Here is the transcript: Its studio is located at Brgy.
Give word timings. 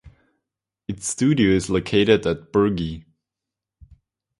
Its 0.87 1.07
studio 1.09 1.51
is 1.51 1.69
located 1.69 2.25
at 2.25 2.51
Brgy. 2.51 3.05